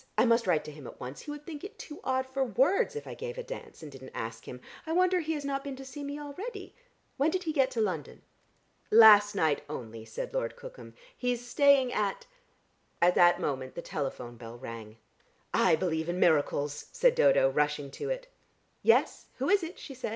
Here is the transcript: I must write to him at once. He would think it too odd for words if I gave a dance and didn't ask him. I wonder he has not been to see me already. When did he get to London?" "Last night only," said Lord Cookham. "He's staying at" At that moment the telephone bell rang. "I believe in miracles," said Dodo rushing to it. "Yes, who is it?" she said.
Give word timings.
I 0.17 0.25
must 0.25 0.47
write 0.47 0.63
to 0.63 0.71
him 0.71 0.87
at 0.87 0.99
once. 0.99 1.21
He 1.21 1.29
would 1.29 1.45
think 1.45 1.63
it 1.63 1.77
too 1.77 1.99
odd 2.03 2.25
for 2.25 2.43
words 2.43 2.95
if 2.95 3.05
I 3.05 3.13
gave 3.13 3.37
a 3.37 3.43
dance 3.43 3.83
and 3.83 3.91
didn't 3.91 4.15
ask 4.15 4.47
him. 4.47 4.59
I 4.87 4.93
wonder 4.93 5.19
he 5.19 5.33
has 5.33 5.45
not 5.45 5.63
been 5.63 5.75
to 5.75 5.85
see 5.85 6.03
me 6.03 6.19
already. 6.19 6.73
When 7.17 7.29
did 7.29 7.43
he 7.43 7.53
get 7.53 7.69
to 7.69 7.81
London?" 7.81 8.23
"Last 8.89 9.35
night 9.35 9.63
only," 9.69 10.03
said 10.05 10.33
Lord 10.33 10.55
Cookham. 10.55 10.95
"He's 11.15 11.45
staying 11.47 11.93
at" 11.93 12.25
At 13.01 13.13
that 13.13 13.39
moment 13.39 13.75
the 13.75 13.83
telephone 13.83 14.37
bell 14.37 14.57
rang. 14.57 14.97
"I 15.53 15.75
believe 15.75 16.09
in 16.09 16.19
miracles," 16.19 16.87
said 16.91 17.13
Dodo 17.13 17.47
rushing 17.51 17.91
to 17.91 18.09
it. 18.09 18.25
"Yes, 18.81 19.27
who 19.35 19.49
is 19.49 19.61
it?" 19.61 19.77
she 19.77 19.93
said. 19.93 20.09